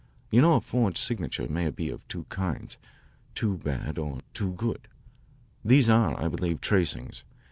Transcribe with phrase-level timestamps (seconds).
[0.31, 2.79] You know a forged signature may be of two kinds
[3.35, 4.87] too bad or too good.
[5.63, 7.23] These are, I believe, tracings.